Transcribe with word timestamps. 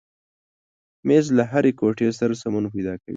مېز 1.07 1.25
له 1.37 1.43
هرې 1.51 1.71
کوټې 1.79 2.07
سره 2.19 2.33
سمون 2.41 2.65
پیدا 2.73 2.93
کوي. 3.01 3.09